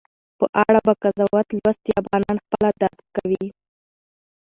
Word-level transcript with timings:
په 0.37 0.45
اړه 0.65 0.79
به 0.85 0.93
قضاوت 1.03 1.47
لوستي 1.61 1.91
افغانان 2.01 2.37
خپله 2.43 2.69
درک 2.81 3.15
وي 3.29 3.47